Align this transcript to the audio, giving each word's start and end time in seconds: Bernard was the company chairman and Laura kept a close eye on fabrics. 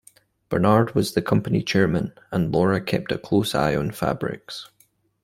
Bernard 0.49 0.95
was 0.95 1.13
the 1.13 1.21
company 1.21 1.61
chairman 1.61 2.11
and 2.31 2.51
Laura 2.51 2.81
kept 2.81 3.11
a 3.11 3.19
close 3.19 3.53
eye 3.53 3.75
on 3.75 3.91
fabrics. 3.91 4.67